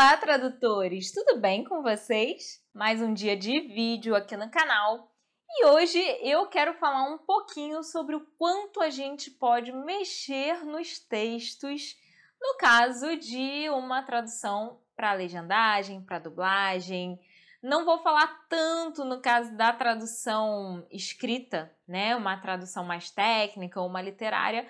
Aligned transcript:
Olá, 0.00 0.16
tradutores! 0.16 1.10
Tudo 1.10 1.40
bem 1.40 1.64
com 1.64 1.82
vocês? 1.82 2.64
Mais 2.72 3.02
um 3.02 3.12
dia 3.12 3.36
de 3.36 3.58
vídeo 3.58 4.14
aqui 4.14 4.36
no 4.36 4.48
canal. 4.48 5.12
E 5.50 5.66
hoje 5.66 5.98
eu 6.22 6.46
quero 6.46 6.72
falar 6.74 7.02
um 7.12 7.18
pouquinho 7.18 7.82
sobre 7.82 8.14
o 8.14 8.24
quanto 8.38 8.80
a 8.80 8.90
gente 8.90 9.28
pode 9.28 9.72
mexer 9.72 10.64
nos 10.64 11.00
textos 11.00 11.96
no 12.40 12.56
caso 12.58 13.16
de 13.16 13.68
uma 13.70 14.00
tradução 14.00 14.80
para 14.94 15.14
legendagem, 15.14 16.00
para 16.00 16.20
dublagem. 16.20 17.18
Não 17.60 17.84
vou 17.84 17.98
falar 17.98 18.46
tanto 18.48 19.04
no 19.04 19.20
caso 19.20 19.56
da 19.56 19.72
tradução 19.72 20.86
escrita, 20.92 21.76
né? 21.88 22.14
Uma 22.14 22.36
tradução 22.36 22.84
mais 22.84 23.10
técnica 23.10 23.80
ou 23.80 23.88
uma 23.88 24.00
literária, 24.00 24.64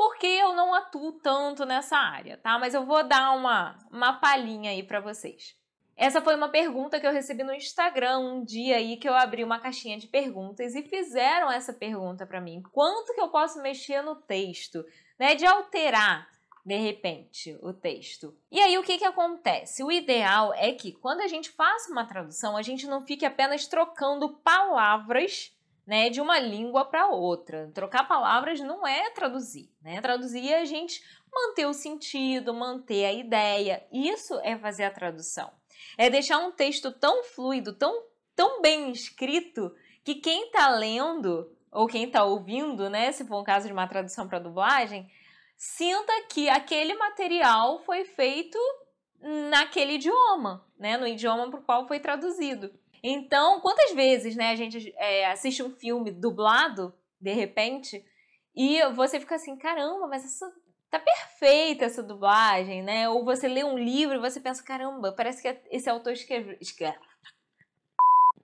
porque 0.00 0.26
eu 0.26 0.54
não 0.54 0.72
atuo 0.72 1.12
tanto 1.12 1.66
nessa 1.66 1.94
área, 1.94 2.38
tá? 2.38 2.58
Mas 2.58 2.72
eu 2.72 2.86
vou 2.86 3.06
dar 3.06 3.32
uma, 3.32 3.76
uma 3.92 4.14
palhinha 4.14 4.70
aí 4.70 4.82
para 4.82 4.98
vocês. 4.98 5.54
Essa 5.94 6.22
foi 6.22 6.34
uma 6.36 6.48
pergunta 6.48 6.98
que 6.98 7.06
eu 7.06 7.12
recebi 7.12 7.42
no 7.42 7.52
Instagram 7.52 8.18
um 8.20 8.42
dia 8.42 8.76
aí 8.76 8.96
que 8.96 9.06
eu 9.06 9.12
abri 9.14 9.44
uma 9.44 9.60
caixinha 9.60 9.98
de 9.98 10.06
perguntas 10.06 10.74
e 10.74 10.82
fizeram 10.84 11.52
essa 11.52 11.74
pergunta 11.74 12.24
para 12.24 12.40
mim. 12.40 12.62
Quanto 12.72 13.12
que 13.12 13.20
eu 13.20 13.28
posso 13.28 13.60
mexer 13.60 14.00
no 14.00 14.16
texto, 14.16 14.82
né? 15.18 15.34
De 15.34 15.44
alterar 15.44 16.30
de 16.64 16.76
repente 16.76 17.58
o 17.60 17.74
texto. 17.74 18.34
E 18.50 18.58
aí 18.58 18.78
o 18.78 18.82
que 18.82 18.96
que 18.96 19.04
acontece? 19.04 19.84
O 19.84 19.92
ideal 19.92 20.54
é 20.54 20.72
que 20.72 20.92
quando 20.92 21.20
a 21.20 21.28
gente 21.28 21.50
faça 21.50 21.92
uma 21.92 22.06
tradução, 22.06 22.56
a 22.56 22.62
gente 22.62 22.86
não 22.86 23.02
fique 23.02 23.26
apenas 23.26 23.66
trocando 23.66 24.38
palavras 24.38 25.54
né, 25.90 26.08
de 26.08 26.20
uma 26.20 26.38
língua 26.38 26.84
para 26.84 27.08
outra. 27.08 27.68
Trocar 27.74 28.06
palavras 28.06 28.60
não 28.60 28.86
é 28.86 29.10
traduzir, 29.10 29.68
né? 29.82 30.00
Traduzir 30.00 30.48
é 30.48 30.60
a 30.60 30.64
gente 30.64 31.02
manter 31.34 31.66
o 31.66 31.72
sentido, 31.72 32.54
manter 32.54 33.06
a 33.06 33.12
ideia. 33.12 33.84
Isso 33.92 34.38
é 34.44 34.56
fazer 34.56 34.84
a 34.84 34.90
tradução. 34.92 35.50
É 35.98 36.08
deixar 36.08 36.38
um 36.38 36.52
texto 36.52 36.92
tão 36.92 37.24
fluido, 37.24 37.72
tão, 37.72 38.04
tão 38.36 38.62
bem 38.62 38.92
escrito, 38.92 39.74
que 40.04 40.14
quem 40.14 40.46
está 40.46 40.70
lendo 40.70 41.50
ou 41.72 41.88
quem 41.88 42.04
está 42.04 42.22
ouvindo, 42.22 42.88
né, 42.88 43.10
se 43.10 43.26
for 43.26 43.40
um 43.40 43.44
caso 43.44 43.66
de 43.66 43.72
uma 43.72 43.88
tradução 43.88 44.28
para 44.28 44.38
dublagem, 44.38 45.10
sinta 45.56 46.12
que 46.28 46.48
aquele 46.48 46.94
material 46.94 47.80
foi 47.80 48.04
feito 48.04 48.56
naquele 49.50 49.94
idioma, 49.94 50.64
né, 50.78 50.96
no 50.96 51.06
idioma 51.08 51.50
para 51.50 51.58
o 51.58 51.64
qual 51.64 51.88
foi 51.88 51.98
traduzido. 51.98 52.72
Então, 53.02 53.60
quantas 53.60 53.92
vezes 53.92 54.36
né, 54.36 54.50
a 54.50 54.56
gente 54.56 54.94
é, 54.96 55.26
assiste 55.26 55.62
um 55.62 55.70
filme 55.70 56.10
dublado, 56.10 56.94
de 57.20 57.32
repente, 57.32 58.04
e 58.54 58.82
você 58.90 59.20
fica 59.20 59.36
assim, 59.36 59.56
caramba, 59.56 60.06
mas 60.06 60.24
essa 60.24 60.52
tá 60.90 60.98
perfeita 60.98 61.84
essa 61.84 62.02
dublagem, 62.02 62.82
né? 62.82 63.08
Ou 63.08 63.24
você 63.24 63.46
lê 63.46 63.62
um 63.62 63.78
livro 63.78 64.16
e 64.16 64.20
você 64.20 64.40
pensa, 64.40 64.62
caramba, 64.62 65.12
parece 65.12 65.40
que 65.40 65.60
esse 65.70 65.88
autor 65.88 66.12
escreveu. 66.12 66.58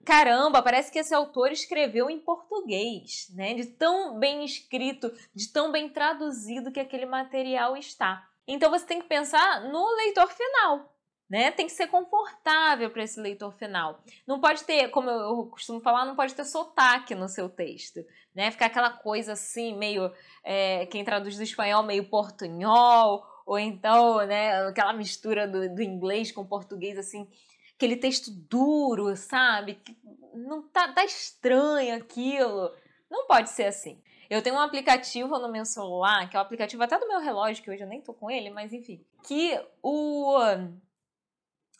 Caramba, 0.05 0.61
parece 0.63 0.89
que 0.89 0.99
esse 0.99 1.13
autor 1.13 1.51
escreveu 1.51 2.09
em 2.09 2.19
português, 2.19 3.29
né? 3.35 3.53
De 3.53 3.65
tão 3.65 4.17
bem 4.17 4.45
escrito, 4.45 5.11
de 5.35 5.51
tão 5.51 5.69
bem 5.69 5.89
traduzido 5.89 6.71
que 6.71 6.79
aquele 6.79 7.05
material 7.05 7.75
está. 7.75 8.25
Então 8.47 8.71
você 8.71 8.85
tem 8.85 9.01
que 9.01 9.07
pensar 9.07 9.69
no 9.69 9.85
leitor 9.97 10.29
final, 10.29 10.96
né? 11.29 11.51
Tem 11.51 11.65
que 11.65 11.73
ser 11.73 11.87
confortável 11.87 12.89
para 12.89 13.03
esse 13.03 13.19
leitor 13.19 13.51
final. 13.53 14.01
Não 14.25 14.39
pode 14.39 14.63
ter, 14.63 14.89
como 14.89 15.09
eu 15.09 15.47
costumo 15.47 15.79
falar, 15.79 16.05
não 16.05 16.15
pode 16.15 16.33
ter 16.33 16.45
sotaque 16.45 17.13
no 17.13 17.27
seu 17.27 17.49
texto, 17.49 18.05
né? 18.33 18.49
Ficar 18.51 18.67
aquela 18.67 18.91
coisa 18.91 19.33
assim, 19.33 19.77
meio 19.77 20.11
é, 20.43 20.85
quem 20.85 21.03
traduz 21.03 21.35
do 21.35 21.43
espanhol 21.43 21.83
meio 21.83 22.09
portunhol, 22.09 23.25
ou 23.45 23.59
então, 23.59 24.25
né, 24.25 24.67
aquela 24.67 24.93
mistura 24.93 25.47
do, 25.47 25.73
do 25.73 25.81
inglês 25.81 26.31
com 26.31 26.45
português 26.45 26.97
assim, 26.97 27.29
aquele 27.75 27.95
texto 27.95 28.31
duro, 28.31 29.15
sabe? 29.15 29.75
Que 29.75 29.97
não 30.33 30.61
tá, 30.63 30.91
tá 30.91 31.03
estranho 31.05 31.95
aquilo. 31.95 32.71
Não 33.09 33.25
pode 33.25 33.49
ser 33.49 33.65
assim. 33.65 34.01
Eu 34.29 34.41
tenho 34.41 34.57
um 34.57 34.59
aplicativo 34.59 35.39
no 35.39 35.49
meu 35.49 35.63
celular, 35.63 36.29
que 36.29 36.35
é 36.35 36.39
o 36.39 36.41
aplicativo 36.41 36.83
até 36.83 36.99
do 36.99 37.07
meu 37.07 37.19
relógio, 37.19 37.63
que 37.63 37.71
hoje 37.71 37.81
eu 37.81 37.87
nem 37.87 38.01
tô 38.01 38.13
com 38.13 38.29
ele, 38.29 38.49
mas 38.49 38.73
enfim, 38.73 39.01
que 39.23 39.57
o 39.81 40.37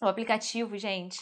o 0.01 0.07
aplicativo, 0.07 0.77
gente, 0.77 1.19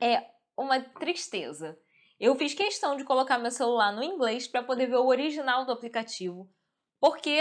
é 0.00 0.24
uma 0.56 0.80
tristeza. 0.80 1.78
Eu 2.20 2.36
fiz 2.36 2.54
questão 2.54 2.96
de 2.96 3.04
colocar 3.04 3.38
meu 3.38 3.50
celular 3.50 3.92
no 3.92 4.02
inglês 4.02 4.46
para 4.46 4.62
poder 4.62 4.86
ver 4.86 4.96
o 4.96 5.06
original 5.06 5.64
do 5.64 5.72
aplicativo, 5.72 6.48
porque 7.00 7.40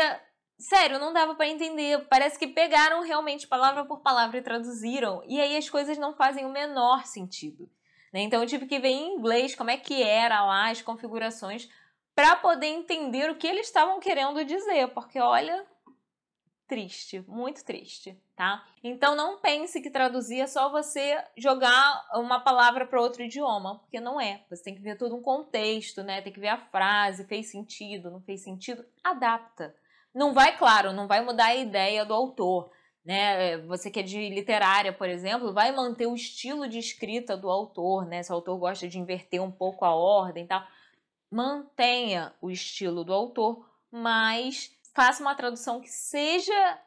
sério, 0.61 0.99
não 0.99 1.11
dava 1.11 1.35
para 1.35 1.47
entender. 1.47 2.07
Parece 2.07 2.37
que 2.37 2.47
pegaram 2.47 3.01
realmente 3.01 3.47
palavra 3.47 3.83
por 3.83 4.01
palavra 4.01 4.37
e 4.37 4.41
traduziram, 4.41 5.23
e 5.27 5.41
aí 5.41 5.57
as 5.57 5.69
coisas 5.69 5.97
não 5.97 6.13
fazem 6.13 6.45
o 6.45 6.51
menor 6.51 7.05
sentido. 7.05 7.69
Né? 8.13 8.21
Então 8.21 8.41
eu 8.41 8.47
tive 8.47 8.65
que 8.65 8.79
ver 8.79 8.89
em 8.89 9.15
inglês 9.15 9.55
como 9.55 9.69
é 9.69 9.77
que 9.77 10.01
era 10.01 10.45
lá 10.45 10.69
as 10.69 10.81
configurações 10.81 11.67
para 12.13 12.35
poder 12.35 12.67
entender 12.67 13.29
o 13.29 13.35
que 13.35 13.47
eles 13.47 13.67
estavam 13.67 13.99
querendo 13.99 14.43
dizer, 14.43 14.89
porque 14.89 15.19
olha, 15.19 15.65
triste, 16.67 17.23
muito 17.27 17.63
triste, 17.63 18.17
tá? 18.41 18.66
Então 18.84 19.16
não 19.16 19.40
pense 19.40 19.79
que 19.79 19.91
traduzir 19.91 20.40
é 20.40 20.47
só 20.47 20.72
você 20.72 21.24
jogar 21.38 22.03
uma 22.16 22.40
palavra 22.40 22.88
para 22.88 23.00
outro 23.00 23.22
idioma, 23.22 23.78
porque 23.78 24.00
não 24.00 24.19
é. 24.19 24.44
Você 24.50 24.63
tem 24.63 24.74
que 24.74 24.81
ver 24.81 24.97
todo 24.97 25.16
um 25.16 25.22
contexto, 25.22 26.02
né? 26.02 26.24
Tem 26.24 26.34
que 26.34 26.40
ver 26.40 26.47
a 26.47 26.57
frase, 26.57 27.28
fez 27.28 27.51
sentido, 27.51 28.09
não 28.09 28.19
fez 28.19 28.44
sentido, 28.44 28.84
adapta. 29.03 29.75
Não 30.12 30.34
vai, 30.34 30.57
claro, 30.57 30.91
não 30.91 31.07
vai 31.07 31.24
mudar 31.24 31.46
a 31.46 31.56
ideia 31.56 32.03
do 32.03 32.16
autor, 32.16 32.72
né? 33.06 33.59
Você 33.59 33.91
que 33.91 34.00
é 34.00 34.03
de 34.03 34.30
literária, 34.30 34.91
por 34.91 35.07
exemplo, 35.07 35.53
vai 35.53 35.72
manter 35.72 36.07
o 36.07 36.16
estilo 36.16 36.68
de 36.68 36.80
escrita 36.80 37.38
do 37.38 37.47
autor, 37.47 38.07
né? 38.07 38.24
Se 38.24 38.31
o 38.31 38.35
autor 38.35 38.57
gosta 38.57 38.88
de 38.88 38.97
inverter 38.97 39.40
um 39.40 39.51
pouco 39.51 39.85
a 39.85 39.94
ordem 39.94 40.46
e 40.46 40.47
tal, 40.47 40.66
mantenha 41.30 42.34
o 42.41 42.50
estilo 42.50 43.03
do 43.03 43.13
autor, 43.13 43.69
mas 43.91 44.75
faça 44.96 45.22
uma 45.22 45.35
tradução 45.35 45.80
que 45.80 45.90
seja 45.90 46.81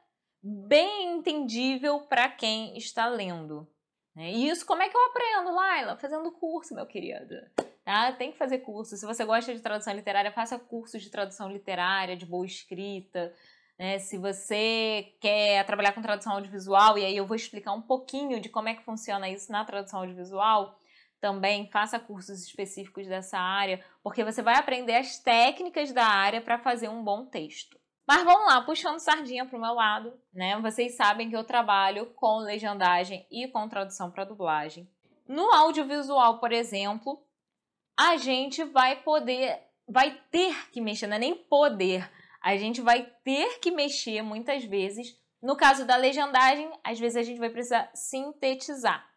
bem 0.45 1.17
entendível 1.17 2.01
para 2.01 2.29
quem 2.29 2.77
está 2.77 3.07
lendo. 3.07 3.67
Né? 4.15 4.31
E 4.31 4.49
isso 4.49 4.67
como 4.67 4.83
é 4.83 4.89
que 4.91 4.97
eu 4.97 5.05
aprendo, 5.07 5.55
Laila? 5.55 5.97
Fazendo 5.97 6.31
curso, 6.33 6.75
meu 6.75 6.85
querido. 6.85 7.35
Tá? 7.83 8.13
Tem 8.13 8.31
que 8.31 8.37
fazer 8.37 8.59
curso. 8.59 8.97
Se 8.97 9.07
você 9.07 9.25
gosta 9.25 9.55
de 9.55 9.61
tradução 9.61 9.95
literária, 9.95 10.31
faça 10.31 10.59
cursos 10.59 11.03
de 11.03 11.11
tradução 11.11 11.51
literária, 11.51 12.15
de 12.15 12.27
boa 12.27 12.45
escrita. 12.45 13.33
Né? 13.79 13.99
Se 13.99 14.19
você 14.19 15.15
quer 15.19 15.65
trabalhar 15.65 15.93
com 15.93 16.03
tradução 16.03 16.35
audiovisual, 16.35 16.99
e 16.99 17.05
aí 17.05 17.17
eu 17.17 17.27
vou 17.27 17.37
explicar 17.37 17.73
um 17.73 17.83
pouquinho 17.83 18.39
de 18.39 18.51
como 18.51 18.69
é 18.69 18.75
que 18.75 18.85
funciona 18.85 19.31
isso 19.31 19.51
na 19.51 19.65
tradução 19.65 20.01
audiovisual, 20.01 20.79
também 21.21 21.67
faça 21.67 21.99
cursos 21.99 22.43
específicos 22.43 23.07
dessa 23.07 23.39
área, 23.39 23.83
porque 24.03 24.23
você 24.23 24.43
vai 24.43 24.57
aprender 24.57 24.97
as 24.97 25.19
técnicas 25.19 25.91
da 25.91 26.05
área 26.05 26.43
para 26.43 26.59
fazer 26.59 26.89
um 26.89 27.03
bom 27.03 27.25
texto. 27.25 27.79
Mas 28.07 28.23
vamos 28.23 28.47
lá, 28.47 28.61
puxando 28.61 28.99
sardinha 28.99 29.47
para 29.47 29.57
o 29.57 29.61
meu 29.61 29.73
lado, 29.73 30.13
né? 30.33 30.61
Vocês 30.61 30.95
sabem 30.95 31.31
que 31.31 31.37
eu 31.37 31.45
trabalho 31.45 32.07
com 32.15 32.39
legendagem 32.39 33.27
e 33.31 33.49
com 33.49 33.69
tradução 33.69 34.11
para 34.11 34.25
dublagem. 34.25 34.89
No 35.27 35.51
audiovisual, 35.55 36.39
por 36.39 36.53
exemplo, 36.53 37.25
a 37.99 38.17
gente 38.19 38.63
vai 38.63 38.97
poder, 38.97 39.59
vai 39.89 40.21
ter 40.31 40.71
que 40.71 40.83
mexer, 40.83 41.07
não 41.07 41.17
é 41.17 41.21
nem 41.21 41.35
poder, 41.35 42.11
a 42.43 42.57
gente 42.59 42.83
vai 42.83 43.11
ter 43.25 43.59
que 43.59 43.71
mexer 43.71 44.21
muitas 44.21 44.65
vezes. 44.65 45.19
No 45.43 45.57
caso 45.57 45.87
da 45.87 45.97
legendagem, 45.97 46.71
às 46.83 46.99
vezes 46.99 47.17
a 47.17 47.23
gente 47.23 47.39
vai 47.39 47.49
precisar 47.49 47.91
sintetizar. 47.95 49.09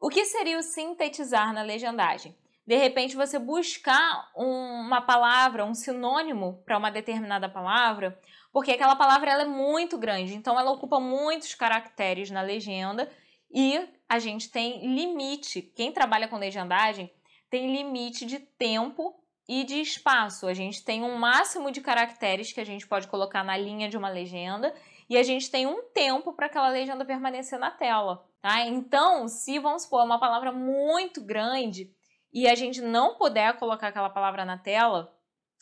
O 0.00 0.08
que 0.08 0.24
seria 0.24 0.58
o 0.58 0.62
sintetizar 0.62 1.52
na 1.52 1.62
legendagem? 1.62 2.36
De 2.66 2.76
repente, 2.76 3.16
você 3.16 3.38
buscar 3.38 4.30
um, 4.36 4.80
uma 4.80 5.00
palavra, 5.00 5.64
um 5.64 5.74
sinônimo 5.74 6.62
para 6.64 6.76
uma 6.76 6.90
determinada 6.90 7.48
palavra, 7.48 8.18
porque 8.56 8.72
aquela 8.72 8.96
palavra 8.96 9.30
ela 9.30 9.42
é 9.42 9.46
muito 9.46 9.98
grande, 9.98 10.34
então 10.34 10.58
ela 10.58 10.70
ocupa 10.70 10.98
muitos 10.98 11.54
caracteres 11.54 12.30
na 12.30 12.40
legenda 12.40 13.06
e 13.52 13.86
a 14.08 14.18
gente 14.18 14.50
tem 14.50 14.94
limite. 14.94 15.60
Quem 15.60 15.92
trabalha 15.92 16.26
com 16.26 16.38
legendagem 16.38 17.12
tem 17.50 17.70
limite 17.70 18.24
de 18.24 18.38
tempo 18.38 19.14
e 19.46 19.62
de 19.62 19.78
espaço. 19.78 20.46
A 20.46 20.54
gente 20.54 20.82
tem 20.82 21.02
um 21.02 21.18
máximo 21.18 21.70
de 21.70 21.82
caracteres 21.82 22.50
que 22.50 22.58
a 22.58 22.64
gente 22.64 22.86
pode 22.86 23.08
colocar 23.08 23.44
na 23.44 23.58
linha 23.58 23.90
de 23.90 23.98
uma 23.98 24.08
legenda 24.08 24.74
e 25.06 25.18
a 25.18 25.22
gente 25.22 25.50
tem 25.50 25.66
um 25.66 25.82
tempo 25.92 26.32
para 26.32 26.46
aquela 26.46 26.70
legenda 26.70 27.04
permanecer 27.04 27.58
na 27.58 27.70
tela. 27.70 28.26
Tá? 28.40 28.62
Então, 28.62 29.28
se 29.28 29.58
vamos 29.58 29.82
supor 29.82 30.02
uma 30.02 30.18
palavra 30.18 30.50
muito 30.50 31.20
grande 31.20 31.92
e 32.32 32.48
a 32.48 32.54
gente 32.54 32.80
não 32.80 33.16
puder 33.16 33.58
colocar 33.58 33.88
aquela 33.88 34.08
palavra 34.08 34.46
na 34.46 34.56
tela, 34.56 35.14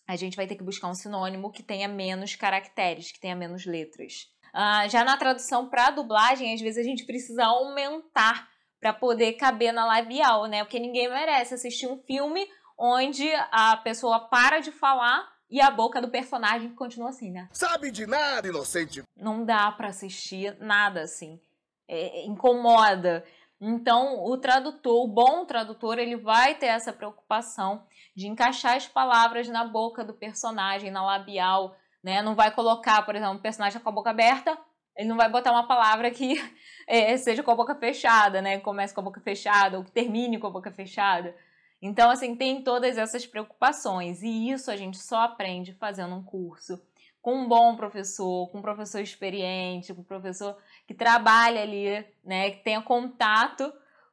a 0.06 0.17
gente 0.17 0.37
vai 0.37 0.47
ter 0.47 0.56
que 0.56 0.62
buscar 0.62 0.89
um 0.89 0.95
sinônimo 0.95 1.51
que 1.51 1.62
tenha 1.62 1.89
menos 1.89 2.37
caracteres, 2.37 3.11
que 3.11 3.21
tenha 3.21 3.35
menos 3.35 3.65
letras. 3.65 4.29
Uh, 4.55 4.89
já 4.89 5.05
na 5.05 5.17
tradução 5.17 5.69
para 5.69 5.91
dublagem, 5.91 6.55
às 6.55 6.61
vezes 6.61 6.79
a 6.79 6.89
gente 6.89 7.05
precisa 7.05 7.45
aumentar 7.47 8.49
para 8.81 8.93
poder 8.93 9.33
caber 9.33 9.73
na 9.73 9.87
labial, 9.87 10.47
né? 10.47 10.62
Porque 10.62 10.79
ninguém 10.79 11.09
merece 11.09 11.55
assistir 11.55 11.87
um 11.87 11.99
filme 11.99 12.47
onde 12.79 13.29
a 13.51 13.77
pessoa 13.79 14.21
para 14.21 14.61
de 14.61 14.71
falar 14.71 15.27
e 15.51 15.61
a 15.61 15.71
boca 15.71 16.01
do 16.01 16.09
personagem 16.09 16.75
continua 16.75 17.09
assim, 17.09 17.31
né? 17.31 17.49
Sabe 17.53 17.91
de 17.91 18.06
nada, 18.06 18.47
inocente! 18.47 19.03
Não 19.17 19.45
dá 19.45 19.73
para 19.73 19.89
assistir 19.89 20.56
nada 20.61 21.03
assim. 21.03 21.41
é, 21.89 22.25
incomoda. 22.27 23.25
Então, 23.61 24.25
o 24.25 24.37
tradutor, 24.37 25.05
o 25.05 25.09
bom 25.09 25.45
tradutor, 25.45 25.99
ele 25.99 26.17
vai 26.17 26.55
ter 26.55 26.67
essa 26.67 26.93
preocupação 26.93 27.87
de 28.15 28.27
encaixar 28.27 28.77
as 28.77 28.87
palavras 28.87 29.49
na 29.49 29.65
boca 29.65 30.05
do 30.05 30.12
personagem, 30.12 30.91
na 30.91 31.05
labial, 31.05 31.77
né? 32.03 32.21
Não 32.21 32.35
vai 32.35 32.51
colocar, 32.51 33.03
por 33.05 33.15
exemplo, 33.15 33.35
um 33.35 33.43
personagem 33.43 33.81
com 33.81 33.89
a 33.89 33.93
boca 33.93 34.11
aberta, 34.11 34.59
ele 34.97 35.09
não 35.09 35.17
vai 35.17 35.29
botar 35.29 35.51
uma 35.51 35.67
palavra 35.67 36.11
que 36.11 36.35
é, 36.87 37.17
seja 37.17 37.43
com 37.43 37.51
a 37.51 37.56
boca 37.56 37.75
fechada, 37.75 38.41
né? 38.43 38.59
Comece 38.61 38.95
com 38.95 39.01
a 39.01 39.05
boca 39.05 39.21
fechada 39.21 39.79
ou 39.79 39.85
que 39.85 39.91
termine 39.91 40.39
com 40.39 40.47
a 40.47 40.51
boca 40.51 40.71
fechada. 40.71 41.35
Então, 41.83 42.11
assim, 42.11 42.35
tem 42.35 42.62
todas 42.62 42.97
essas 42.97 43.27
preocupações 43.27 44.23
e 44.23 44.51
isso 44.51 44.71
a 44.71 44.77
gente 44.77 44.97
só 44.97 45.23
aprende 45.23 45.75
fazendo 45.75 46.15
um 46.15 46.23
curso 46.23 46.81
com 47.25 47.37
um 47.37 47.49
bom 47.49 47.75
professor, 47.75 48.50
com 48.50 48.59
um 48.59 48.62
professor 48.62 49.00
experiente, 49.00 49.94
com 49.94 50.03
um 50.03 50.05
professor 50.05 50.59
que 50.87 50.93
trabalha 50.93 51.62
ali, 51.62 52.06
né, 52.23 52.50
que 52.50 52.62
tenha 52.62 52.82
contato 52.82 53.73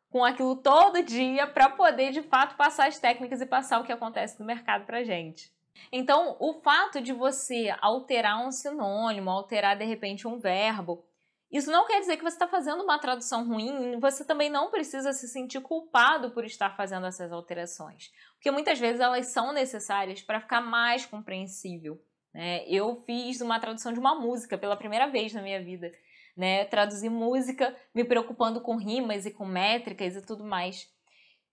com 0.10 0.24
aquilo 0.24 0.56
todo 0.56 1.04
dia 1.04 1.46
para 1.46 1.68
poder 1.68 2.14
de 2.14 2.22
fato 2.22 2.56
passar 2.56 2.88
as 2.88 3.00
técnicas 3.00 3.42
e 3.42 3.46
passar 3.46 3.82
o 3.82 3.84
que 3.84 3.92
acontece 3.92 4.40
no 4.40 4.46
mercado 4.46 4.86
para 4.86 5.04
gente. 5.04 5.54
Então, 5.92 6.38
o 6.40 6.62
fato 6.62 7.02
de 7.02 7.12
você 7.12 7.76
alterar 7.82 8.48
um 8.48 8.50
sinônimo, 8.50 9.30
alterar 9.30 9.78
de 9.78 9.84
repente 9.84 10.26
um 10.26 10.40
verbo, 10.40 11.04
isso 11.52 11.70
não 11.70 11.86
quer 11.86 12.00
dizer 12.00 12.16
que 12.16 12.24
você 12.24 12.36
está 12.36 12.48
fazendo 12.48 12.82
uma 12.82 12.98
tradução 12.98 13.46
ruim, 13.46 14.00
você 14.00 14.24
também 14.24 14.50
não 14.50 14.72
precisa 14.72 15.12
se 15.12 15.28
sentir 15.28 15.60
culpado 15.60 16.32
por 16.32 16.46
estar 16.46 16.78
fazendo 16.78 17.08
essas 17.08 17.30
alterações, 17.34 18.10
porque 18.36 18.52
muitas 18.52 18.80
vezes 18.80 19.02
elas 19.02 19.28
são 19.34 19.52
necessárias 19.52 20.22
para 20.22 20.40
ficar 20.40 20.62
mais 20.62 21.06
compreensível. 21.06 22.02
Né? 22.34 22.64
Eu 22.68 22.96
fiz 23.06 23.42
uma 23.42 23.60
tradução 23.60 23.94
de 23.94 24.00
uma 24.00 24.16
música 24.16 24.58
pela 24.58 24.76
primeira 24.76 25.08
vez 25.08 25.34
na 25.34 25.42
minha 25.42 25.62
vida. 25.62 25.92
Né? 26.36 26.66
Traduzi 26.66 27.10
música 27.10 27.76
me 27.94 28.04
preocupando 28.04 28.62
com 28.62 28.78
rimas 28.78 29.26
e 29.26 29.32
com 29.32 29.46
métricas 29.46 30.16
e 30.16 30.22
tudo 30.22 30.44
mais. 30.44 30.90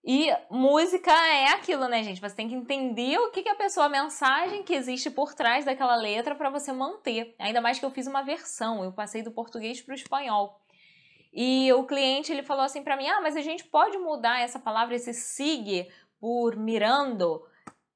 E 0.03 0.29
música 0.49 1.11
é 1.11 1.47
aquilo, 1.49 1.87
né, 1.87 2.01
gente? 2.03 2.21
Você 2.21 2.35
tem 2.35 2.47
que 2.47 2.55
entender 2.55 3.17
o 3.19 3.31
que, 3.31 3.43
que 3.43 3.49
a 3.49 3.55
pessoa, 3.55 3.87
a 3.87 3.89
mensagem 3.89 4.63
que 4.63 4.73
existe 4.73 5.09
por 5.09 5.33
trás 5.33 5.65
daquela 5.65 5.95
letra 5.95 6.35
para 6.35 6.49
você 6.49 6.71
manter. 6.71 7.35
Ainda 7.37 7.59
mais 7.59 7.79
que 7.79 7.85
eu 7.85 7.91
fiz 7.91 8.07
uma 8.07 8.23
versão, 8.23 8.83
eu 8.83 8.93
passei 8.93 9.21
do 9.21 9.31
português 9.31 9.81
para 9.81 9.91
o 9.91 9.95
espanhol. 9.95 10.61
E 11.33 11.71
o 11.73 11.85
cliente 11.85 12.31
ele 12.31 12.43
falou 12.43 12.63
assim 12.63 12.81
para 12.81 12.95
mim: 12.95 13.07
"Ah, 13.07 13.21
mas 13.21 13.35
a 13.35 13.41
gente 13.41 13.65
pode 13.65 13.97
mudar 13.97 14.41
essa 14.41 14.57
palavra 14.57 14.95
esse 14.95 15.13
sigue 15.13 15.87
por 16.19 16.55
mirando?" 16.55 17.45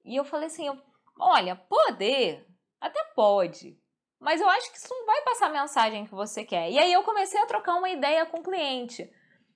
E 0.04 0.16
eu 0.16 0.26
falei 0.26 0.48
assim: 0.48 0.70
"Olha, 1.18 1.56
poder 1.56 2.46
até 2.84 3.02
pode. 3.16 3.80
Mas 4.20 4.42
eu 4.42 4.50
acho 4.50 4.72
que 4.72 4.78
isso 4.78 4.90
não 4.90 5.06
vai 5.06 5.22
passar 5.22 5.48
a 5.48 5.62
mensagem 5.62 6.06
que 6.06 6.14
você 6.14 6.44
quer. 6.44 6.70
E 6.70 6.78
aí 6.78 6.92
eu 6.92 7.04
comecei 7.04 7.40
a 7.40 7.46
trocar 7.46 7.76
uma 7.76 7.90
ideia 7.90 8.26
com 8.26 8.40
o 8.40 8.44
cliente. 8.44 9.10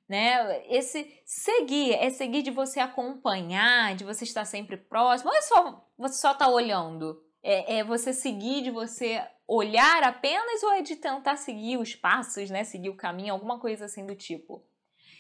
Né? 0.08 0.66
Esse 0.70 1.14
seguir 1.26 1.94
é 1.94 2.10
seguir 2.10 2.42
de 2.42 2.52
você 2.52 2.80
acompanhar, 2.80 3.96
de 3.96 4.06
você 4.06 4.24
estar 4.24 4.46
sempre 4.46 4.78
próximo. 4.78 5.30
Não 5.30 5.38
é 5.38 5.42
só 5.42 5.86
você 5.98 6.22
só 6.22 6.34
tá 6.34 6.48
olhando. 6.48 7.22
É, 7.44 7.80
é, 7.80 7.84
você 7.84 8.14
seguir 8.14 8.62
de 8.62 8.72
você 8.72 9.22
olhar 9.48 10.04
apenas 10.04 10.64
ou 10.64 10.74
é 10.74 10.82
de 10.82 10.96
tentar 10.96 11.36
seguir 11.36 11.78
os 11.78 11.96
passos, 11.96 12.50
né? 12.50 12.64
Seguir 12.64 12.90
o 12.90 12.98
caminho, 12.98 13.34
alguma 13.34 13.60
coisa 13.60 13.86
assim 13.86 14.06
do 14.06 14.16
tipo. 14.16 14.66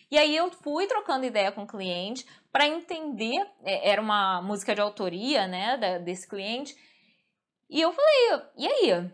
E 0.09 0.17
aí 0.17 0.35
eu 0.35 0.49
fui 0.49 0.87
trocando 0.87 1.25
ideia 1.25 1.51
com 1.51 1.63
o 1.63 1.67
cliente 1.67 2.25
para 2.51 2.65
entender, 2.65 3.45
é, 3.63 3.89
era 3.89 4.01
uma 4.01 4.41
música 4.41 4.73
de 4.73 4.79
autoria, 4.79 5.47
né, 5.47 5.99
desse 5.99 6.27
cliente, 6.27 6.75
e 7.69 7.81
eu 7.81 7.91
falei, 7.91 8.41
e 8.57 8.67
aí? 8.67 9.11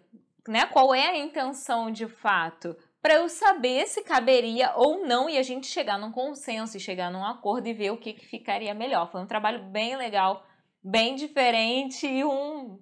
Né, 0.48 0.66
qual 0.66 0.94
é 0.94 1.08
a 1.08 1.18
intenção 1.18 1.90
de 1.90 2.08
fato? 2.08 2.76
Para 3.02 3.16
eu 3.16 3.28
saber 3.28 3.86
se 3.88 4.02
caberia 4.02 4.74
ou 4.76 5.06
não 5.06 5.30
e 5.30 5.38
a 5.38 5.44
gente 5.44 5.68
chegar 5.68 5.98
num 5.98 6.12
consenso, 6.12 6.78
e 6.78 6.80
chegar 6.80 7.12
num 7.12 7.26
acordo 7.26 7.68
e 7.68 7.74
ver 7.74 7.92
o 7.92 7.98
que, 7.98 8.14
que 8.14 8.26
ficaria 8.26 8.74
melhor. 8.74 9.12
Foi 9.12 9.22
um 9.22 9.28
trabalho 9.28 9.64
bem 9.64 9.98
legal, 9.98 10.46
bem 10.82 11.16
diferente 11.16 12.08
e 12.08 12.24
um. 12.24 12.80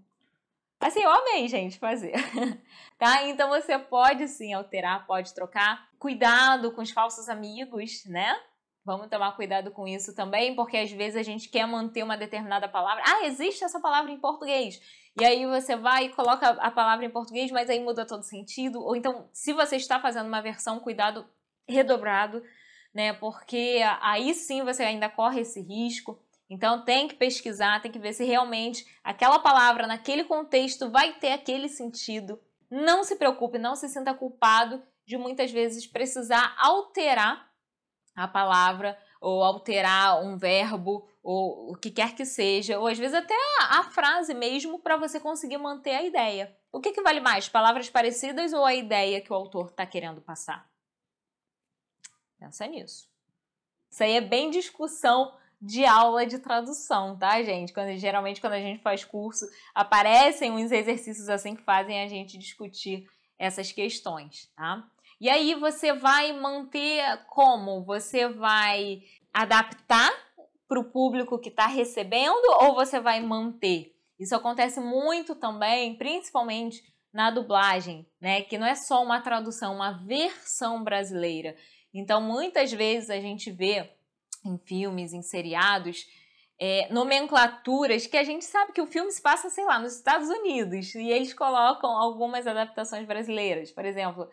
Assim, 0.79 1.01
eu 1.01 1.11
amei, 1.11 1.47
gente, 1.47 1.79
fazer. 1.79 2.13
tá? 2.99 3.23
Então 3.23 3.49
você 3.49 3.79
pode 3.79 4.27
sim 4.27 4.53
alterar, 4.53 5.07
pode 5.07 5.33
trocar. 5.33 5.89
Cuidado 5.97 6.71
com 6.71 6.81
os 6.81 6.91
falsos 6.91 7.29
amigos, 7.29 8.05
né? 8.05 8.35
Vamos 8.83 9.07
tomar 9.09 9.35
cuidado 9.35 9.71
com 9.71 9.87
isso 9.87 10.15
também, 10.15 10.55
porque 10.55 10.77
às 10.77 10.91
vezes 10.91 11.15
a 11.15 11.23
gente 11.23 11.49
quer 11.49 11.67
manter 11.67 12.03
uma 12.03 12.17
determinada 12.17 12.67
palavra. 12.67 13.03
Ah, 13.05 13.25
existe 13.25 13.63
essa 13.63 13.79
palavra 13.79 14.11
em 14.11 14.19
português. 14.19 14.79
E 15.19 15.25
aí 15.25 15.45
você 15.45 15.75
vai 15.75 16.05
e 16.05 16.09
coloca 16.09 16.47
a 16.49 16.71
palavra 16.71 17.05
em 17.05 17.09
português, 17.09 17.51
mas 17.51 17.69
aí 17.69 17.79
muda 17.79 18.05
todo 18.05 18.23
sentido. 18.23 18.81
Ou 18.81 18.95
então, 18.95 19.29
se 19.33 19.51
você 19.51 19.75
está 19.75 19.99
fazendo 19.99 20.27
uma 20.27 20.41
versão, 20.41 20.79
cuidado 20.79 21.25
redobrado, 21.67 22.41
né? 22.93 23.13
Porque 23.13 23.81
aí 24.01 24.33
sim 24.33 24.63
você 24.63 24.83
ainda 24.83 25.09
corre 25.09 25.41
esse 25.41 25.61
risco. 25.61 26.19
Então 26.49 26.83
tem 26.83 27.07
que 27.07 27.15
pesquisar, 27.15 27.81
tem 27.81 27.91
que 27.91 27.99
ver 27.99 28.13
se 28.13 28.25
realmente 28.25 28.85
aquela 29.03 29.39
palavra 29.39 29.87
naquele 29.87 30.23
contexto 30.23 30.89
vai 30.89 31.13
ter 31.13 31.31
aquele 31.31 31.69
sentido. 31.69 32.39
Não 32.69 33.03
se 33.03 33.15
preocupe, 33.15 33.57
não 33.57 33.75
se 33.75 33.87
sinta 33.87 34.13
culpado 34.13 34.81
de 35.05 35.17
muitas 35.17 35.51
vezes 35.51 35.87
precisar 35.87 36.55
alterar 36.57 37.49
a 38.15 38.27
palavra 38.27 38.97
ou 39.21 39.43
alterar 39.43 40.21
um 40.23 40.35
verbo 40.35 41.07
ou 41.23 41.71
o 41.71 41.75
que 41.75 41.91
quer 41.91 42.15
que 42.15 42.25
seja, 42.25 42.79
ou 42.79 42.87
às 42.87 42.97
vezes 42.97 43.15
até 43.15 43.35
a, 43.59 43.79
a 43.79 43.83
frase 43.83 44.33
mesmo 44.33 44.79
para 44.79 44.97
você 44.97 45.19
conseguir 45.19 45.59
manter 45.59 45.91
a 45.91 46.03
ideia. 46.03 46.57
O 46.71 46.81
que, 46.81 46.91
que 46.91 47.01
vale 47.03 47.19
mais, 47.19 47.47
palavras 47.47 47.89
parecidas 47.89 48.51
ou 48.51 48.65
a 48.65 48.73
ideia 48.73 49.21
que 49.21 49.31
o 49.31 49.35
autor 49.35 49.67
está 49.67 49.85
querendo 49.85 50.19
passar? 50.19 50.67
Pensa 52.39 52.65
nisso. 52.65 53.07
Isso 53.91 54.03
aí 54.03 54.13
é 54.13 54.21
bem 54.21 54.49
discussão 54.49 55.37
de 55.61 55.85
aula 55.85 56.25
de 56.25 56.39
tradução, 56.39 57.15
tá, 57.15 57.43
gente? 57.43 57.71
Quando, 57.71 57.95
geralmente, 57.97 58.41
quando 58.41 58.53
a 58.53 58.59
gente 58.59 58.81
faz 58.81 59.05
curso, 59.05 59.45
aparecem 59.75 60.51
uns 60.51 60.71
exercícios 60.71 61.29
assim 61.29 61.55
que 61.55 61.61
fazem 61.61 62.01
a 62.01 62.07
gente 62.07 62.35
discutir 62.35 63.07
essas 63.37 63.71
questões, 63.71 64.51
tá? 64.55 64.89
E 65.21 65.29
aí 65.29 65.53
você 65.53 65.93
vai 65.93 66.33
manter 66.33 67.03
como? 67.27 67.85
Você 67.85 68.27
vai 68.27 69.03
adaptar 69.31 70.11
para 70.67 70.79
o 70.79 70.91
público 70.91 71.37
que 71.37 71.49
está 71.49 71.67
recebendo 71.67 72.43
ou 72.59 72.73
você 72.73 72.99
vai 72.99 73.21
manter? 73.21 73.95
Isso 74.19 74.35
acontece 74.35 74.79
muito 74.79 75.35
também, 75.35 75.95
principalmente 75.95 76.81
na 77.13 77.29
dublagem, 77.29 78.03
né? 78.19 78.41
Que 78.41 78.57
não 78.57 78.65
é 78.65 78.73
só 78.73 79.03
uma 79.03 79.21
tradução, 79.21 79.75
uma 79.75 79.91
versão 79.91 80.83
brasileira. 80.83 81.55
Então, 81.93 82.19
muitas 82.19 82.71
vezes 82.71 83.11
a 83.11 83.19
gente 83.19 83.51
vê 83.51 83.91
em 84.43 84.57
filmes, 84.57 85.13
em 85.13 85.21
seriados, 85.21 86.03
é, 86.59 86.91
nomenclaturas 86.91 88.07
que 88.07 88.17
a 88.17 88.23
gente 88.23 88.45
sabe 88.45 88.71
que 88.71 88.81
o 88.81 88.87
filme 88.87 89.11
se 89.11 89.21
passa, 89.21 89.51
sei 89.51 89.65
lá, 89.65 89.77
nos 89.77 89.97
Estados 89.97 90.29
Unidos 90.29 90.95
e 90.95 91.11
eles 91.11 91.31
colocam 91.31 91.91
algumas 91.91 92.47
adaptações 92.47 93.05
brasileiras. 93.05 93.71
Por 93.71 93.85
exemplo, 93.85 94.27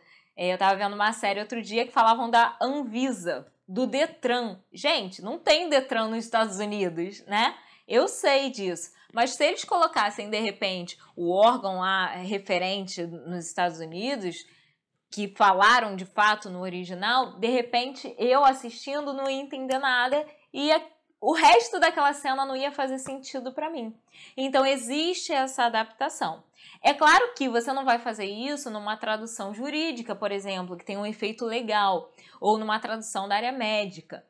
eu 0.47 0.54
estava 0.54 0.76
vendo 0.76 0.95
uma 0.95 1.12
série 1.12 1.40
outro 1.40 1.61
dia 1.61 1.85
que 1.85 1.92
falavam 1.92 2.30
da 2.30 2.57
Anvisa, 2.61 3.47
do 3.66 3.87
Detran. 3.87 4.59
Gente, 4.73 5.21
não 5.21 5.38
tem 5.38 5.68
Detran 5.68 6.09
nos 6.09 6.25
Estados 6.25 6.59
Unidos, 6.59 7.25
né? 7.26 7.57
Eu 7.88 8.07
sei 8.07 8.50
disso. 8.50 8.92
Mas 9.12 9.30
se 9.30 9.45
eles 9.45 9.64
colocassem, 9.64 10.30
de 10.30 10.38
repente, 10.38 10.99
o 11.16 11.33
órgão 11.33 11.80
lá 11.80 12.07
referente 12.16 13.02
nos 13.04 13.47
Estados 13.47 13.80
Unidos, 13.80 14.47
que 15.11 15.35
falaram 15.37 15.97
de 15.97 16.04
fato 16.04 16.50
no 16.50 16.61
original, 16.61 17.38
de 17.38 17.49
repente 17.49 18.14
eu 18.18 18.45
assistindo 18.45 19.12
não 19.12 19.28
ia 19.28 19.40
entender 19.40 19.78
nada 19.78 20.25
e 20.52 20.71
o 21.20 21.32
resto 21.32 21.80
daquela 21.80 22.12
cena 22.12 22.46
não 22.46 22.54
ia 22.54 22.70
fazer 22.70 22.98
sentido 22.98 23.52
para 23.52 23.70
mim. 23.70 23.94
Então 24.37 24.64
existe 24.64 25.32
essa 25.32 25.64
adaptação. 25.64 26.44
É 26.82 26.94
claro 26.94 27.34
que 27.34 27.48
você 27.48 27.72
não 27.72 27.84
vai 27.84 27.98
fazer 27.98 28.26
isso 28.26 28.70
numa 28.70 28.96
tradução 28.96 29.52
jurídica, 29.52 30.14
por 30.14 30.30
exemplo, 30.30 30.76
que 30.76 30.84
tem 30.84 30.96
um 30.96 31.06
efeito 31.06 31.44
legal, 31.44 32.12
ou 32.40 32.56
numa 32.56 32.78
tradução 32.78 33.28
da 33.28 33.34
área 33.34 33.52
médica. 33.52 34.25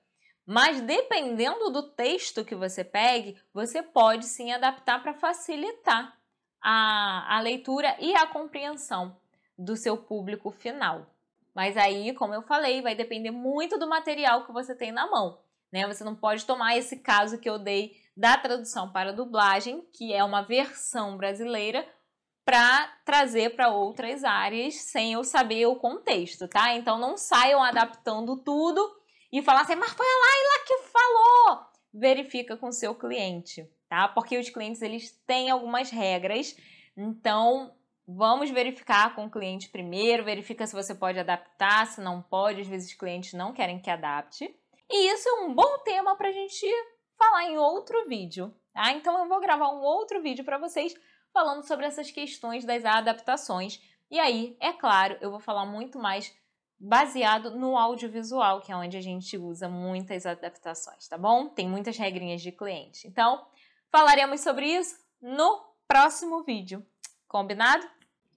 Mas 0.46 0.80
dependendo 0.80 1.70
do 1.70 1.90
texto 1.90 2.42
que 2.42 2.54
você 2.54 2.82
pegue, 2.82 3.38
você 3.52 3.82
pode 3.82 4.24
sim 4.24 4.50
adaptar 4.50 5.02
para 5.02 5.12
facilitar 5.12 6.16
a, 6.62 7.36
a 7.36 7.40
leitura 7.40 7.94
e 8.00 8.14
a 8.14 8.26
compreensão 8.26 9.14
do 9.58 9.76
seu 9.76 9.96
público 9.98 10.50
final. 10.50 11.06
Mas 11.54 11.76
aí, 11.76 12.14
como 12.14 12.32
eu 12.32 12.40
falei, 12.40 12.80
vai 12.80 12.94
depender 12.94 13.30
muito 13.30 13.78
do 13.78 13.88
material 13.88 14.46
que 14.46 14.52
você 14.52 14.74
tem 14.74 14.90
na 14.90 15.10
mão. 15.10 15.38
Né? 15.72 15.86
Você 15.86 16.04
não 16.04 16.14
pode 16.14 16.44
tomar 16.44 16.76
esse 16.76 16.96
caso 16.96 17.38
que 17.38 17.48
eu 17.48 17.58
dei 17.58 17.96
da 18.16 18.36
tradução 18.36 18.90
para 18.90 19.12
dublagem, 19.12 19.86
que 19.92 20.12
é 20.12 20.24
uma 20.24 20.42
versão 20.42 21.16
brasileira, 21.16 21.86
para 22.44 22.86
trazer 23.04 23.54
para 23.54 23.68
outras 23.68 24.24
áreas 24.24 24.74
sem 24.74 25.12
eu 25.12 25.22
saber 25.22 25.66
o 25.66 25.76
contexto, 25.76 26.48
tá? 26.48 26.74
Então 26.74 26.98
não 26.98 27.16
saiam 27.16 27.62
adaptando 27.62 28.38
tudo 28.38 28.80
e 29.30 29.42
falar 29.42 29.60
assim, 29.60 29.76
mas 29.76 29.92
foi 29.92 30.06
a 30.06 30.08
Laila 30.08 30.64
que 30.66 30.78
falou. 30.88 31.66
Verifica 31.92 32.56
com 32.56 32.72
seu 32.72 32.94
cliente, 32.94 33.70
tá? 33.88 34.08
Porque 34.08 34.38
os 34.38 34.48
clientes 34.48 34.80
eles 34.80 35.10
têm 35.26 35.50
algumas 35.50 35.90
regras, 35.90 36.56
então 36.96 37.74
Vamos 38.10 38.48
verificar 38.48 39.14
com 39.14 39.26
o 39.26 39.30
cliente 39.30 39.68
primeiro, 39.68 40.24
verifica 40.24 40.66
se 40.66 40.74
você 40.74 40.94
pode 40.94 41.18
adaptar, 41.18 41.86
se 41.86 42.00
não 42.00 42.22
pode, 42.22 42.62
às 42.62 42.66
vezes 42.66 42.88
os 42.88 42.96
clientes 42.96 43.34
não 43.34 43.52
querem 43.52 43.78
que 43.78 43.90
adapte. 43.90 44.50
E 44.90 45.12
isso 45.12 45.28
é 45.28 45.32
um 45.42 45.54
bom 45.54 45.78
tema 45.84 46.16
para 46.16 46.28
a 46.28 46.32
gente 46.32 46.66
falar 47.16 47.44
em 47.44 47.58
outro 47.58 48.08
vídeo, 48.08 48.54
tá? 48.72 48.92
Então 48.92 49.18
eu 49.18 49.28
vou 49.28 49.40
gravar 49.40 49.68
um 49.70 49.80
outro 49.80 50.22
vídeo 50.22 50.44
para 50.44 50.58
vocês 50.58 50.94
falando 51.32 51.66
sobre 51.66 51.86
essas 51.86 52.10
questões 52.10 52.64
das 52.64 52.84
adaptações. 52.84 53.80
E 54.10 54.18
aí, 54.18 54.56
é 54.60 54.72
claro, 54.72 55.18
eu 55.20 55.30
vou 55.30 55.40
falar 55.40 55.66
muito 55.66 55.98
mais 55.98 56.34
baseado 56.80 57.50
no 57.50 57.76
audiovisual, 57.76 58.60
que 58.60 58.72
é 58.72 58.76
onde 58.76 58.96
a 58.96 59.00
gente 59.00 59.36
usa 59.36 59.68
muitas 59.68 60.24
adaptações, 60.24 61.08
tá 61.08 61.18
bom? 61.18 61.48
Tem 61.48 61.68
muitas 61.68 61.96
regrinhas 61.96 62.40
de 62.40 62.52
cliente. 62.52 63.06
Então, 63.06 63.44
falaremos 63.90 64.40
sobre 64.40 64.66
isso 64.66 64.96
no 65.20 65.60
próximo 65.86 66.42
vídeo. 66.44 66.86
Combinado? 67.26 67.86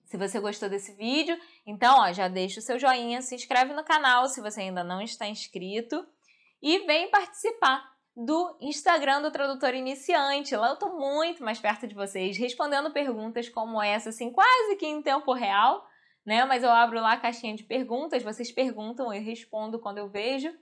Se 0.05 0.17
você 0.17 0.39
gostou 0.41 0.67
desse 0.67 0.93
vídeo, 0.95 1.39
então 1.65 1.99
ó, 1.99 2.11
já 2.11 2.27
deixa 2.27 2.59
o 2.59 2.63
seu 2.63 2.77
joinha, 2.77 3.21
se 3.21 3.33
inscreve 3.33 3.73
no 3.73 3.83
canal 3.83 4.27
se 4.27 4.41
você 4.41 4.61
ainda 4.61 4.83
não 4.83 5.01
está 5.01 5.25
inscrito 5.25 6.05
e 6.61 6.79
vem 6.79 7.09
participar 7.09 7.91
do 8.15 8.57
Instagram 8.59 9.21
do 9.21 9.31
Tradutor 9.31 9.73
Iniciante. 9.73 10.55
Lá 10.55 10.69
eu 10.69 10.73
estou 10.73 10.97
muito 10.97 11.43
mais 11.43 11.59
perto 11.59 11.87
de 11.87 11.95
vocês, 11.95 12.37
respondendo 12.37 12.91
perguntas 12.91 13.49
como 13.49 13.81
essa, 13.81 14.09
assim, 14.09 14.31
quase 14.31 14.75
que 14.75 14.85
em 14.85 15.01
tempo 15.01 15.33
real, 15.33 15.85
né? 16.25 16.45
Mas 16.45 16.63
eu 16.63 16.69
abro 16.69 16.99
lá 16.99 17.13
a 17.13 17.19
caixinha 17.19 17.55
de 17.55 17.63
perguntas, 17.63 18.23
vocês 18.23 18.51
perguntam, 18.51 19.13
eu 19.13 19.21
respondo 19.21 19.79
quando 19.79 19.97
eu 19.97 20.09
vejo. 20.09 20.53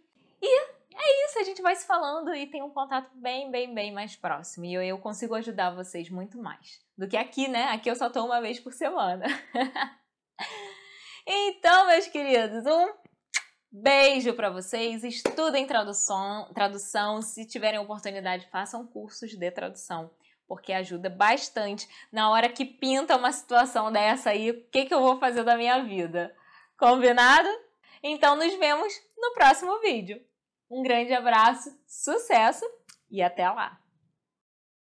E 0.42 0.80
é 0.96 1.26
isso, 1.26 1.40
a 1.40 1.44
gente 1.44 1.62
vai 1.62 1.76
se 1.76 1.86
falando 1.86 2.34
e 2.34 2.48
tem 2.48 2.64
um 2.64 2.70
contato 2.70 3.10
bem, 3.16 3.50
bem, 3.52 3.74
bem 3.74 3.92
mais 3.92 4.16
próximo. 4.16 4.66
E 4.66 4.74
eu, 4.74 4.82
eu 4.82 4.98
consigo 5.00 5.36
ajudar 5.36 5.76
vocês 5.76 6.10
muito 6.10 6.38
mais 6.38 6.82
do 6.98 7.08
que 7.08 7.18
aqui, 7.18 7.48
né? 7.48 7.66
Aqui 7.66 7.90
eu 7.90 7.96
só 7.96 8.10
tô 8.10 8.24
uma 8.26 8.42
vez 8.42 8.60
por 8.60 8.74
semana. 8.74 9.26
então, 11.26 11.88
meus 11.88 12.08
queridos, 12.08 12.66
um 12.66 12.99
beijo 13.72 14.34
para 14.34 14.50
vocês. 14.50 15.04
Estudem 15.04 15.66
tradução, 15.66 16.52
tradução. 16.54 17.22
Se 17.22 17.46
tiverem 17.46 17.80
oportunidade, 17.80 18.48
façam 18.52 18.86
cursos 18.86 19.32
de 19.32 19.52
tradução, 19.52 20.12
porque 20.48 20.74
ajuda 20.74 21.10
bastante 21.10 21.88
na 22.12 22.30
hora 22.30 22.50
que 22.50 22.66
pinta 22.66 23.16
uma 23.16 23.32
situação 23.32 23.92
dessa 23.92 24.32
aí. 24.32 24.52
O 24.52 24.70
que, 24.70 24.86
que 24.86 24.94
eu 24.94 25.02
vou 25.02 25.20
fazer 25.20 25.44
da 25.44 25.58
minha 25.58 25.84
vida? 25.84 26.36
Combinado? 26.78 27.50
Então, 28.02 28.36
nos 28.36 28.54
vemos 28.56 28.94
no 29.18 29.34
próximo 29.34 29.80
vídeo. 29.80 30.22
Um 30.70 30.82
grande 30.82 31.14
abraço, 31.14 31.76
sucesso 31.86 32.66
e 33.10 33.22
até 33.22 33.50
lá! 33.50 33.79